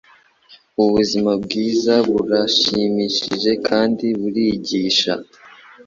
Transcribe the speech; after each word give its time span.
Ubuzima 0.83 1.31
bwiza 1.43 1.93
burashimishije 2.11 3.51
kandi 3.67 4.05
burigisha. 4.19 5.13